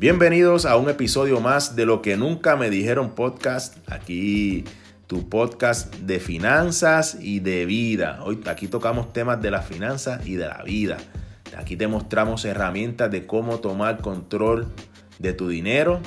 [0.00, 3.76] Bienvenidos a un episodio más de lo que nunca me dijeron podcast.
[3.86, 4.64] Aquí
[5.06, 8.18] tu podcast de finanzas y de vida.
[8.24, 10.96] Hoy aquí tocamos temas de las finanzas y de la vida.
[11.54, 14.68] Aquí te mostramos herramientas de cómo tomar control
[15.18, 16.00] de tu dinero.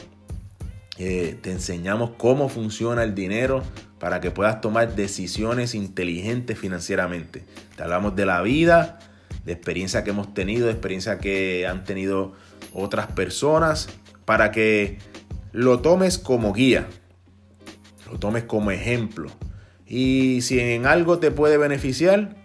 [0.97, 3.61] Eh, te enseñamos cómo funciona el dinero
[3.99, 7.43] para que puedas tomar decisiones inteligentes financieramente.
[7.75, 8.97] Te hablamos de la vida,
[9.45, 12.33] de experiencia que hemos tenido, de experiencia que han tenido
[12.73, 13.87] otras personas
[14.25, 14.97] para que
[15.51, 16.87] lo tomes como guía,
[18.11, 19.31] lo tomes como ejemplo.
[19.85, 22.35] Y si en algo te puede beneficiar,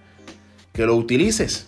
[0.73, 1.67] que lo utilices,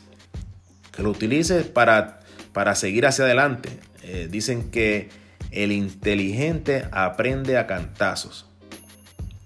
[0.93, 2.21] que lo utilices para,
[2.53, 3.71] para seguir hacia adelante.
[4.03, 5.09] Eh, dicen que
[5.51, 8.47] el inteligente aprende a cantazos,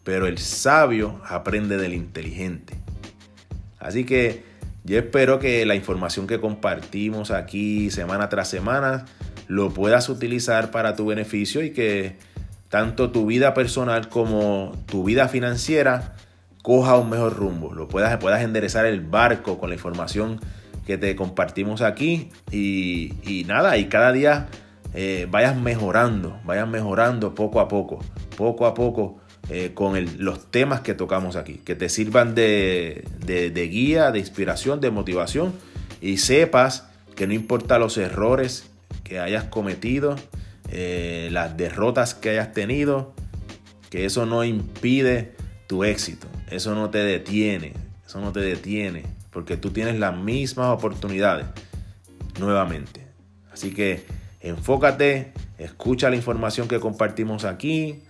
[0.03, 2.75] pero el sabio aprende del inteligente.
[3.79, 4.45] Así que
[4.85, 9.07] yo espero que la información que compartimos aquí semana tras semana
[9.49, 12.17] lo puedas utilizar para tu beneficio y que
[12.69, 16.15] tanto tu vida personal como tu vida financiera
[16.63, 20.41] coja un mejor rumbo, lo puedas, puedas enderezar el barco con la información
[20.87, 24.49] que te compartimos aquí y, nada, y cada día
[24.93, 28.01] eh, vayas mejorando, vayas mejorando poco a poco,
[28.37, 29.19] poco a poco
[29.51, 33.05] eh, con los temas que tocamos aquí, que te sirvan de,
[33.71, 35.53] guía, de inspiración, de motivación
[36.01, 38.71] y sepas que no importa los errores
[39.03, 40.17] que hayas cometido,
[40.71, 43.15] eh, las derrotas que hayas tenido,
[43.91, 45.35] que eso no impide
[45.67, 47.75] tu éxito, eso no te detiene,
[48.07, 51.45] eso no te detiene, porque tú tienes las mismas oportunidades
[52.41, 53.07] nuevamente.
[53.53, 54.07] Así que
[54.41, 58.04] enfócate, escucha la información que compartimos aquí,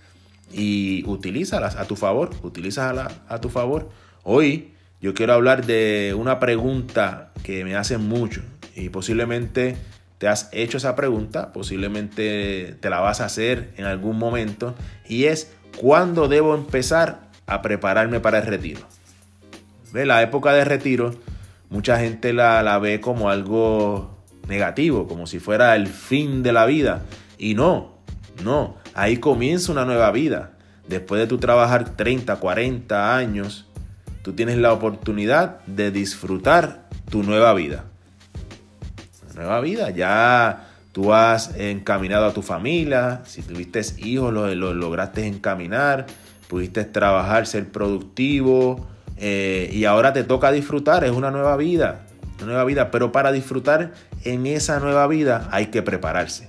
[0.54, 3.90] y utilízalas a tu favor, utilízalas a tu favor.
[4.22, 8.42] Hoy yo quiero hablar de una pregunta que me hacen mucho
[8.74, 9.76] y posiblemente
[10.18, 14.74] te has hecho esa pregunta, posiblemente te la vas a hacer en algún momento
[15.08, 18.80] y es ¿cuándo debo empezar a prepararme para el retiro?
[19.92, 20.06] ¿Ve?
[20.06, 21.14] La época de retiro
[21.68, 24.16] mucha gente la, la ve como algo
[24.46, 27.02] negativo, como si fuera el fin de la vida
[27.36, 27.98] y no,
[28.44, 30.52] no, Ahí comienza una nueva vida.
[30.88, 33.66] Después de tu trabajar 30, 40 años,
[34.22, 37.84] tú tienes la oportunidad de disfrutar tu nueva vida.
[39.34, 46.06] nueva vida, ya tú has encaminado a tu familia, si tuviste hijos, lo, lograste encaminar,
[46.46, 52.06] pudiste trabajar, ser productivo, eh, y ahora te toca disfrutar, es una nueva vida,
[52.38, 56.48] una nueva vida, pero para disfrutar en esa nueva vida hay que prepararse.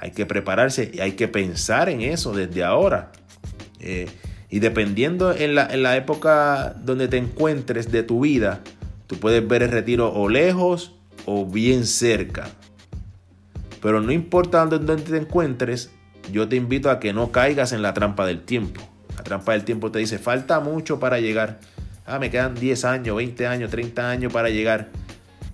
[0.00, 3.12] Hay que prepararse y hay que pensar en eso desde ahora.
[3.80, 4.08] Eh,
[4.48, 8.62] y dependiendo en la, época donde te encuentres de tu vida,
[9.06, 10.96] tú puedes ver el retiro o lejos
[11.26, 12.48] o bien cerca.
[13.82, 15.90] Pero no importa dónde, te encuentres,
[16.32, 18.80] yo te invito a que no caigas en la trampa del tiempo.
[19.16, 21.60] La trampa del tiempo te dice, falta mucho para llegar.
[22.06, 24.88] Ah, me quedan 10 años, 20 años, 30 años para llegar.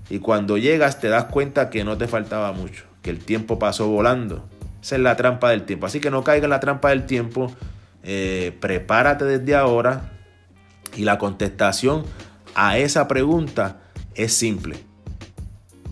[0.08, 3.87] Y cuando llegas te das cuenta que no te faltaba mucho que el tiempo pasó
[3.87, 4.49] volando.
[4.83, 5.87] Esa es la trampa del tiempo.
[5.87, 7.55] Así que no caiga en la trampa del tiempo.
[8.03, 10.11] Eh, prepárate desde ahora.
[10.97, 12.03] Y la contestación
[12.56, 13.78] a esa pregunta
[14.17, 14.77] es simple.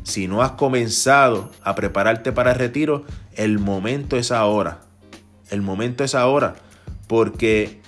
[0.02, 3.04] Si no has comenzado a prepararte para el retiro,
[3.36, 4.80] el momento es ahora.
[5.50, 6.56] El momento es ahora.
[7.06, 7.80] Porque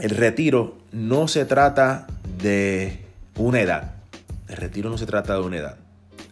[0.00, 3.06] el retiro no se trata de
[3.36, 3.94] una edad.
[4.48, 5.81] El retiro no se trata de una edad.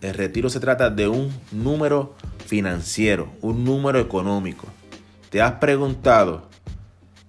[0.03, 2.15] El retiro se trata de un número
[2.47, 4.67] financiero, un número económico.
[5.29, 6.49] ¿Te has preguntado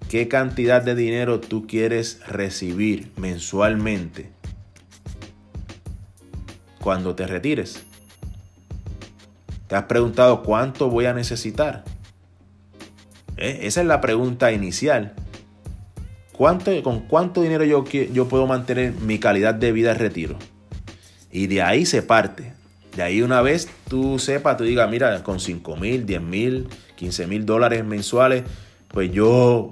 [0.09, 4.29] qué cantidad de dinero tú quieres recibir mensualmente
[6.79, 7.83] cuando te retires?
[9.67, 11.83] ¿Te has preguntado cuánto voy a necesitar?
[13.35, 13.59] ¿Eh?
[13.63, 15.13] Esa es la pregunta inicial.
[16.31, 20.37] ¿Cuánto, ¿Con cuánto dinero yo, yo puedo mantener mi calidad de vida en retiro?
[21.31, 22.60] Y de ahí se parte.
[22.95, 27.27] De ahí una vez tú sepas, tú digas, mira, con 5 mil, 10 mil, 15
[27.27, 28.43] mil dólares mensuales,
[28.89, 29.69] pues yo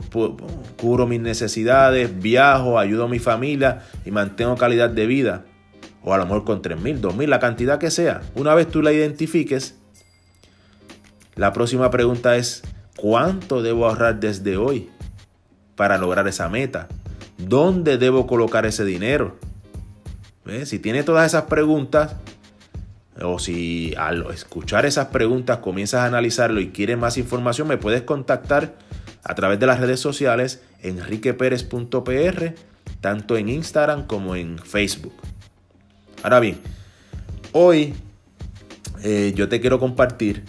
[0.78, 5.46] cubro mis necesidades, viajo, ayudo a mi familia y mantengo calidad de vida.
[6.02, 8.22] O a lo mejor con 3 mil, 2 mil, la cantidad que sea.
[8.36, 9.78] Una vez tú la identifiques,
[11.36, 12.64] la próxima pregunta es,
[12.96, 14.90] ¿cuánto debo ahorrar desde hoy
[15.76, 16.88] para lograr esa meta?
[17.38, 19.38] ¿Dónde debo colocar ese dinero?
[20.64, 22.16] Si tiene todas esas preguntas,
[23.24, 28.04] o si al escuchar esas preguntas comienzas a analizarlo y quieres más información, me puedes
[28.04, 28.76] contactar
[29.24, 32.54] a través de las redes sociales enriqueperez.pr,
[33.02, 35.14] tanto en Instagram como en Facebook.
[36.24, 36.60] Ahora bien,
[37.52, 37.94] hoy
[39.04, 40.46] eh, yo te quiero compartir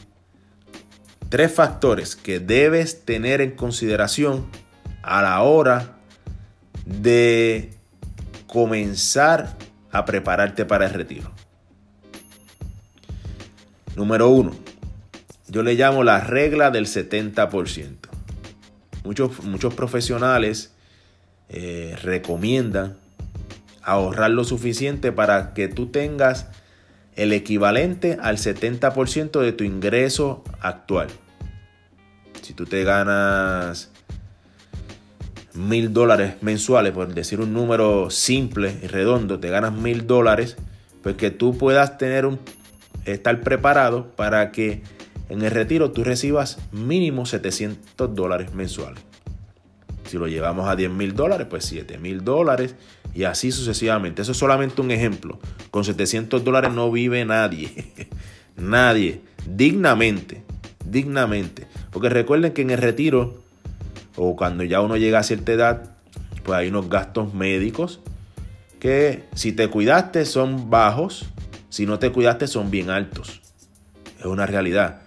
[1.28, 4.46] tres factores que debes tener en consideración
[5.02, 5.96] a la hora
[6.84, 7.70] de
[8.46, 9.56] comenzar
[9.92, 11.39] a prepararte para el retiro.
[13.96, 14.52] Número uno,
[15.48, 17.96] yo le llamo la regla del 70%.
[19.04, 20.72] Muchos, muchos profesionales
[21.48, 22.96] eh, recomiendan
[23.82, 26.46] ahorrar lo suficiente para que tú tengas
[27.16, 31.08] el equivalente al 70% de tu ingreso actual.
[32.42, 33.90] Si tú te ganas
[35.54, 40.56] mil dólares mensuales, por decir un número simple y redondo, te ganas mil dólares,
[41.02, 42.38] pues que tú puedas tener un,
[43.04, 44.82] estar preparado para que
[45.28, 49.02] en el retiro tú recibas mínimo 700 dólares mensuales.
[50.06, 52.74] Si lo llevamos a 10 mil dólares, pues 7 mil dólares
[53.14, 54.22] y así sucesivamente.
[54.22, 55.38] Eso es solamente un ejemplo.
[55.70, 57.92] Con 700 dólares no vive nadie.
[58.56, 59.20] nadie.
[59.46, 60.42] Dignamente.
[60.84, 61.68] Dignamente.
[61.92, 63.42] Porque recuerden que en el retiro
[64.16, 65.96] o cuando ya uno llega a cierta edad,
[66.42, 68.00] pues hay unos gastos médicos
[68.80, 71.26] que si te cuidaste son bajos,
[71.70, 73.40] si no te cuidaste son bien altos.
[74.18, 75.00] Es una realidad.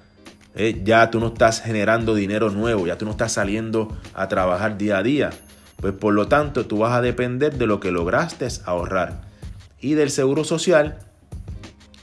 [0.56, 4.78] Eh, ya tú no estás generando dinero nuevo, ya tú no estás saliendo a trabajar
[4.78, 5.30] día a día.
[5.78, 9.22] Pues por lo tanto tú vas a depender de lo que lograste ahorrar.
[9.80, 11.00] Y del seguro social,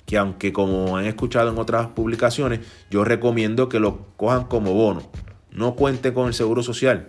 [0.05, 2.61] que aunque como han escuchado en otras publicaciones,
[2.91, 5.11] yo recomiendo que lo cojan como bono.
[5.51, 7.07] No cuente con el seguro social.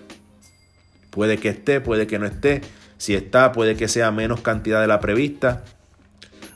[1.09, 2.61] Puede que esté, puede que no esté.
[2.97, 5.63] Si está, puede que sea menos cantidad de la prevista.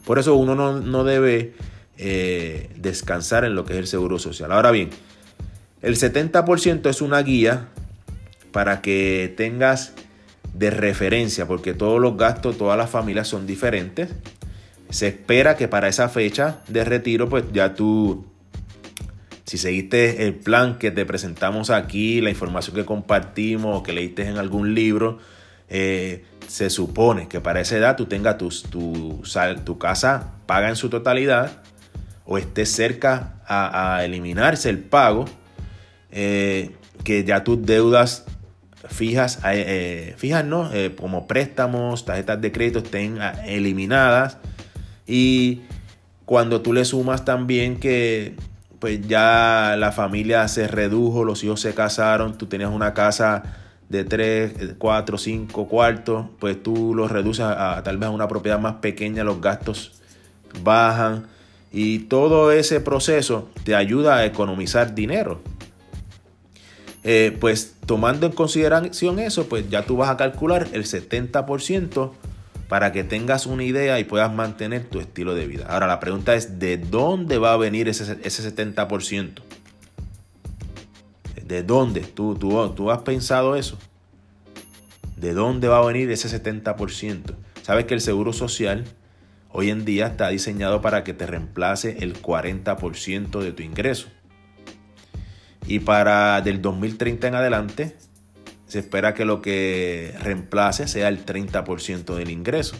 [0.06, 1.54] Por eso uno no debe
[1.98, 4.52] eh, descansar en lo que es el seguro social.
[4.52, 4.90] Ahora bien,
[5.82, 7.68] el 70% es una guía
[8.52, 9.94] para que tengas
[10.54, 14.10] de referencia, porque todos los gastos, todas las familias son diferentes.
[14.90, 18.26] Se espera que para esa fecha de retiro, pues ya tú,
[19.46, 24.38] si seguiste el plan que te presentamos aquí, la información que compartimos que leíste en
[24.38, 25.20] algún libro,
[25.70, 29.24] eh, se supone que para esa edad tú tengas tu, tu,
[29.64, 31.62] tu casa paga en su totalidad
[32.26, 35.26] o esté cerca a, eliminarse el pago,
[36.12, 36.72] eh,
[37.04, 38.26] que ya tus deudas
[38.90, 44.38] fijas, eh, eh, fijas no, como préstamos, tarjetas de crédito estén ah, eliminadas.
[45.06, 45.62] Y
[46.26, 48.36] cuando tú le sumas también que
[48.80, 54.04] pues ya la familia se redujo, los hijos se casaron, tú tenías una casa de
[54.04, 58.76] 3, 4, 5 cuartos, pues tú los reduces a, tal vez a una propiedad más
[58.76, 60.02] pequeña, los gastos
[60.64, 61.28] bajan.
[61.72, 65.42] Y todo ese proceso te ayuda a economizar dinero.
[67.04, 72.12] Eh, pues tomando en consideración eso, pues ya tú vas a calcular el 70%
[72.68, 75.68] para que tengas una idea y puedas mantener tu estilo de vida.
[75.70, 79.34] Ahora la pregunta es, ¿de dónde va a venir ese, ese 70%?
[81.46, 82.02] ¿De dónde?
[82.02, 83.78] ¿Tú, tú, ¿Tú has pensado eso?
[85.16, 87.36] ¿De dónde va a venir ese 70%?
[87.62, 88.84] Sabes que el Seguro Social
[89.52, 94.08] hoy en día está diseñado para que te reemplace el 40% de tu ingreso.
[95.68, 97.96] Y para del 2030 en adelante,
[98.66, 102.76] se espera que lo que reemplace sea el 30% del ingreso.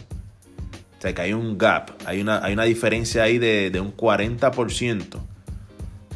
[0.98, 5.20] O sea que hay un gap, hay una, hay una diferencia ahí de, un 40%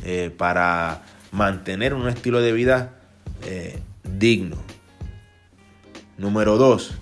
[0.05, 2.95] eh, para mantener un estilo de vida
[3.47, 4.57] eh, digno.
[6.19, 6.99] Número 2.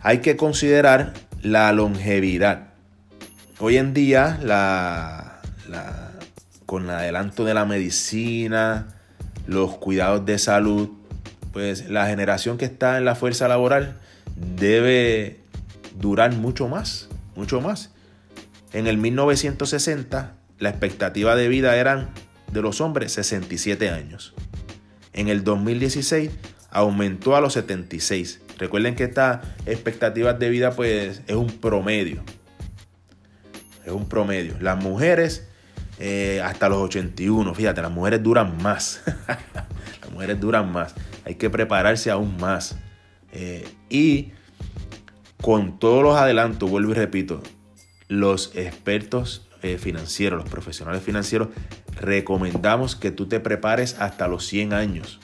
[0.00, 1.12] Hay que considerar
[1.42, 2.68] la longevidad.
[3.58, 4.38] Hoy en día,
[6.66, 8.88] con el adelanto de la medicina,
[9.46, 10.88] los cuidados de salud,
[11.52, 13.98] pues la generación que está en la fuerza laboral
[14.36, 15.40] debe
[15.98, 17.90] durar mucho más, mucho más.
[18.72, 22.10] En el 1960, la expectativa de vida eran
[22.52, 24.32] de los hombres 67 años.
[25.12, 26.30] En el 2016
[26.70, 28.42] aumentó a los 76.
[28.58, 32.22] Recuerden que esta expectativa de vida pues es un promedio.
[33.84, 34.54] Es un promedio.
[34.60, 35.48] Las mujeres
[35.98, 37.52] eh, hasta los 81.
[37.56, 39.02] Fíjate, las mujeres duran más.
[39.26, 40.94] las mujeres duran más.
[41.24, 42.76] Hay que prepararse aún más.
[43.32, 44.30] Eh, y
[45.40, 47.42] con todos los adelantos, vuelvo y repito,
[48.06, 51.48] los expertos eh, financieros, los profesionales financieros,
[52.00, 55.20] recomendamos que tú te prepares hasta los 100 años.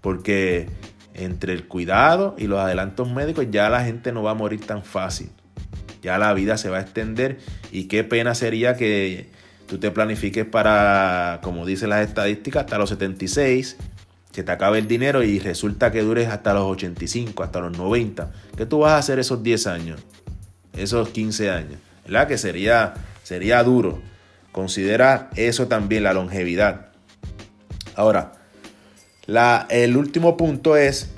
[0.00, 0.68] Porque
[1.14, 4.82] entre el cuidado y los adelantos médicos ya la gente no va a morir tan
[4.82, 5.30] fácil.
[6.02, 7.38] Ya la vida se va a extender
[7.70, 9.28] y qué pena sería que
[9.66, 13.76] tú te planifiques para, como dicen las estadísticas, hasta los 76,
[14.32, 18.32] se te acabe el dinero y resulta que dures hasta los 85, hasta los 90.
[18.56, 20.00] ¿Qué tú vas a hacer esos 10 años?
[20.72, 21.89] Esos 15 años.
[22.10, 24.02] Que sería, sería duro.
[24.50, 26.88] Considera eso también, la longevidad.
[27.94, 28.32] Ahora,
[29.26, 31.10] la, el último punto es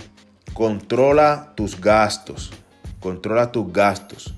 [0.52, 2.52] controla tus gastos.
[3.00, 4.34] Controla tus gastos.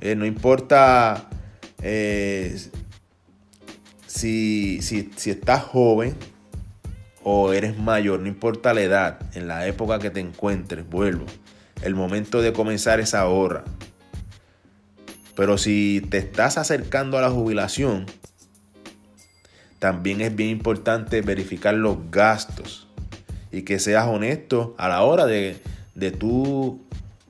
[0.00, 1.28] Eh, no importa
[1.82, 2.58] eh,
[4.06, 6.16] si, si, si estás joven
[7.22, 11.26] o eres mayor, no importa la edad, en la época que te encuentres, vuelvo.
[11.82, 13.64] El momento de comenzar esa ahorra.
[15.36, 18.06] Pero si te estás acercando a la jubilación,
[19.78, 22.88] también es bien importante verificar los gastos
[23.52, 25.60] y que seas honesto a la hora de,
[25.94, 26.80] de tú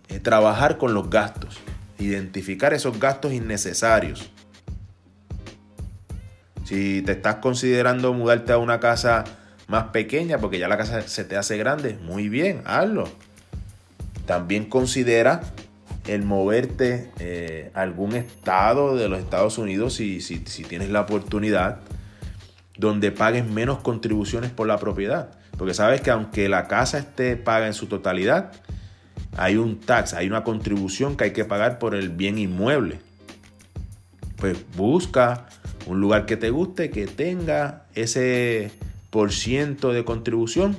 [0.09, 1.59] eh, trabajar con los gastos,
[1.99, 4.31] identificar esos gastos innecesarios.
[6.65, 9.25] Si te estás considerando mudarte a una casa
[9.67, 13.09] más pequeña porque ya la casa se te hace grande, muy bien, hazlo.
[14.27, 15.43] También considera
[16.07, 21.81] el moverte eh, a algún estado de los Estados Unidos si, si, tienes la oportunidad
[22.77, 25.31] donde pagues menos contribuciones por la propiedad.
[25.57, 28.53] Porque sabes que aunque la casa esté paga en su totalidad,
[29.37, 33.01] hay un tax, hay una contribución que hay que pagar por el bien inmueble.
[34.37, 35.47] Pues busca
[35.87, 38.71] un lugar que te guste, que tenga ese
[39.11, 40.77] por ciento de contribución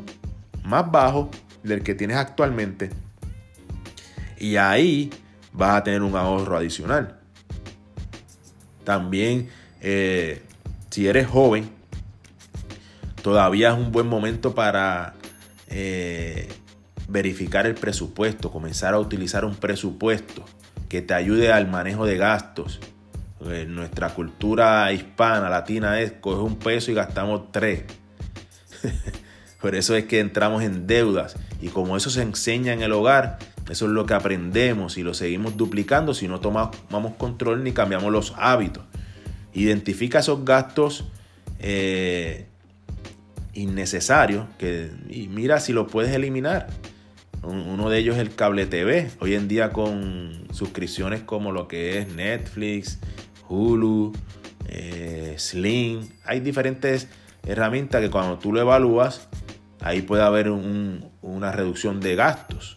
[0.64, 1.32] más bajo
[1.64, 2.92] del que tienes actualmente
[4.40, 5.10] y ahí
[5.54, 7.20] vas a tener un ahorro adicional.
[8.84, 9.50] También,
[9.82, 10.42] eh,
[10.90, 11.70] si eres joven,
[13.22, 15.14] todavía es un buen momento para
[15.68, 16.48] eh,
[17.08, 20.46] verificar el presupuesto, comenzar a utilizar un presupuesto
[20.90, 22.80] que te ayude al manejo de gastos.
[23.42, 27.84] En nuestra cultura hispana, latina, es coge un peso y gastamos tres.
[29.62, 31.36] Por eso es que entramos en deudas.
[31.62, 35.14] Y como eso se enseña en el hogar, eso es lo que aprendemos y lo
[35.14, 38.84] seguimos duplicando si no tomamos control ni cambiamos los hábitos.
[39.54, 41.06] Identifica esos gastos
[41.60, 42.48] eh,
[43.54, 46.68] innecesarios que, y mira si lo puedes eliminar.
[47.44, 49.10] Uno de ellos es el cable TV.
[49.20, 53.00] Hoy en día con suscripciones como lo que es Netflix,
[53.48, 54.14] Hulu,
[54.68, 56.10] eh, Sling.
[56.26, 57.08] Hay diferentes
[57.46, 59.28] herramientas que cuando tú lo evalúas,
[59.82, 62.77] ahí puede haber una reducción de gastos.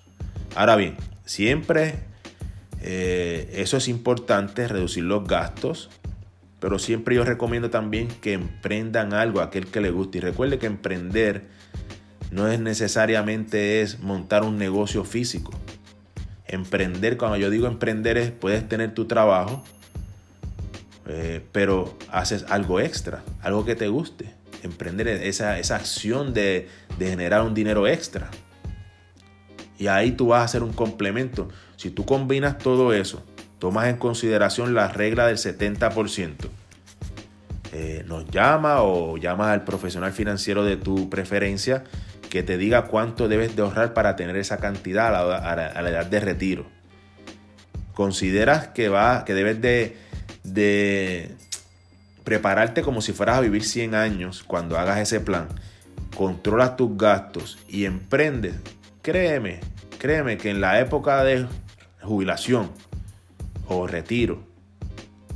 [0.55, 2.11] Ahora bien, siempre
[2.83, 5.91] eh, eso es importante, reducir los gastos,
[6.61, 10.19] pero siempre yo recomiendo también que emprendan algo a aquel que le guste.
[10.19, 11.47] Y recuerde que emprender
[12.31, 15.53] no es necesariamente es montar un negocio físico.
[16.47, 19.65] Emprender, cuando yo digo emprender es, puedes tener tu trabajo,
[21.07, 24.35] eh, pero haces algo extra, algo que te guste.
[24.63, 28.31] Emprender esa, esa acción de, de generar un dinero extra.
[29.81, 31.49] Y ahí tú vas a hacer un complemento.
[31.77, 33.25] Si tú combinas todo eso,
[33.59, 36.35] tomas en consideración la regla del 70%,
[37.73, 41.85] eh, nos llama o llamas al profesional financiero de tu preferencia
[42.29, 46.21] que te diga cuánto debes de ahorrar para tener esa cantidad a la, edad de
[46.21, 46.67] retiro.
[47.95, 49.97] Consideras que, va, que debes de,
[50.45, 51.37] de
[52.23, 55.49] prepararte como si fueras a vivir 100 años cuando hagas ese plan.
[56.15, 58.57] Controlas tus gastos y emprendes
[59.03, 59.61] Créeme,
[59.99, 61.47] créeme que en la época de
[62.03, 62.71] jubilación
[63.67, 64.43] o retiro,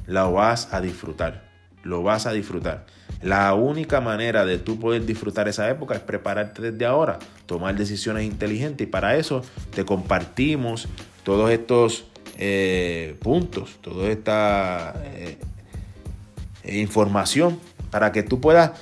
[0.06, 1.44] la vas a disfrutar.
[1.82, 2.84] Lo vas a disfrutar.
[3.22, 8.24] La única manera de tú poder disfrutar esa época es prepararte desde ahora, tomar decisiones
[8.24, 9.40] inteligentes y para eso
[9.74, 10.86] te compartimos
[11.22, 12.04] todos estos
[12.36, 15.38] eh, puntos, toda esta eh,
[16.64, 17.58] información
[17.90, 18.72] para que tú puedas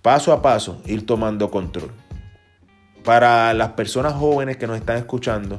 [0.00, 1.90] paso a paso ir tomando control
[3.04, 5.58] para las personas jóvenes que nos están escuchando,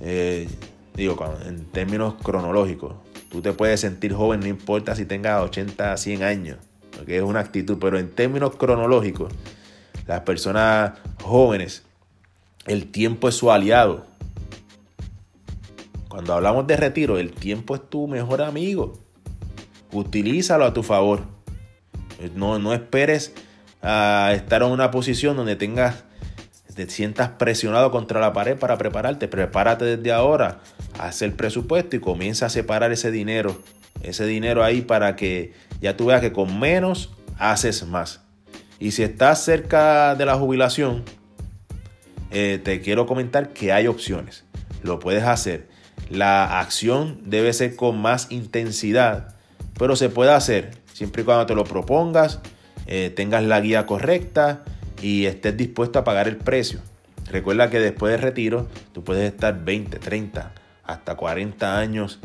[0.00, 0.48] eh,
[0.94, 1.16] digo,
[1.46, 2.94] en términos cronológicos,
[3.30, 6.58] tú te puedes sentir joven, no importa si tengas 80, 100 años,
[6.96, 9.32] porque es una actitud, pero en términos cronológicos,
[10.06, 10.92] las personas
[11.22, 11.84] jóvenes,
[12.66, 14.06] el tiempo es su aliado.
[16.08, 18.98] Cuando hablamos de retiro, el tiempo es tu mejor amigo.
[19.92, 21.22] Utilízalo a tu favor.
[22.34, 23.34] No, no esperes
[23.82, 26.04] a estar en una posición donde tengas
[26.78, 30.60] te sientas presionado contra la pared para prepararte, prepárate desde ahora,
[30.96, 33.60] haz el presupuesto y comienza a separar ese dinero,
[34.00, 38.20] ese dinero ahí para que ya tú veas que con menos haces más.
[38.78, 41.02] Y si estás cerca de la jubilación,
[42.30, 44.44] eh, te quiero comentar que hay opciones.
[44.84, 45.66] Lo puedes hacer.
[46.10, 49.34] La acción debe ser con más intensidad,
[49.76, 52.38] pero se puede hacer siempre y cuando te lo propongas,
[52.86, 54.62] eh, tengas la guía correcta
[55.02, 56.80] y estés dispuesto a pagar el precio.
[57.30, 60.52] Recuerda que después de retiro tú puedes estar 20, 30,
[60.84, 62.18] hasta 40 años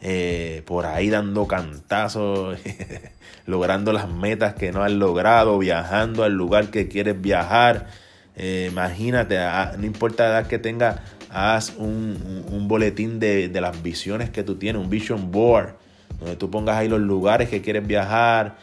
[0.00, 2.58] eh, por ahí dando cantazos,
[3.46, 7.88] logrando las metas que no has logrado, viajando al lugar que quieres viajar.
[8.36, 9.38] Eh, imagínate,
[9.78, 14.56] no importa la edad que tengas, haz un, boletín de, de, las visiones que tú
[14.56, 15.74] tienes, un vision board,
[16.20, 18.56] donde tú pongas ahí los lugares que quieres viajar,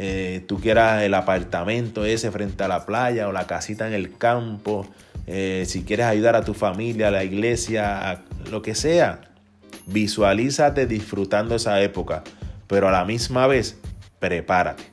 [0.00, 4.16] eh, tú quieras el apartamento ese frente a la playa o la casita en el
[4.16, 4.86] campo,
[5.26, 9.22] eh, si quieres ayudar a tu familia, a la iglesia, lo que sea,
[9.86, 12.22] visualízate disfrutando esa época,
[12.68, 13.76] pero a la misma vez,
[14.20, 14.84] prepárate,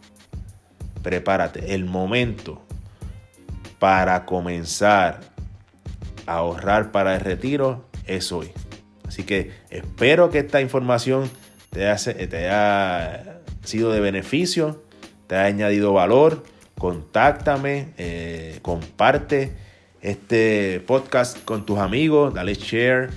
[1.03, 1.75] prepárate.
[1.75, 2.65] El momento
[3.77, 5.19] para comenzar
[6.25, 8.49] a ahorrar para el retiro es hoy.
[9.07, 11.29] Así que espero que esta información
[11.69, 14.83] te haya sido de beneficio
[15.27, 16.43] te ha añadido valor,
[16.77, 19.55] contáctame, eh, comparte
[20.01, 23.09] este podcast con tus amigos, dale share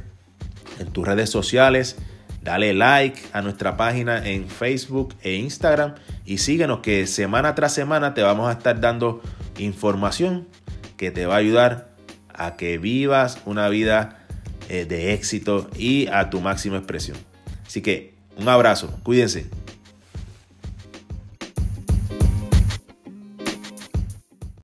[0.78, 1.96] en tus redes sociales,
[2.42, 8.14] dale like a nuestra página en Facebook e Instagram y síguenos que semana tras semana
[8.14, 9.20] te vamos a estar dando
[9.58, 10.48] información
[10.96, 11.88] que te va a ayudar
[12.32, 14.26] a que vivas una vida
[14.68, 17.18] eh, de éxito y a tu máxima expresión.
[17.66, 19.46] Así que un abrazo, cuídense.